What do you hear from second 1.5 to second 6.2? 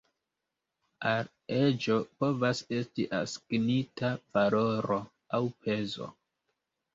eĝo povas esti asignita valoro aŭ pezo.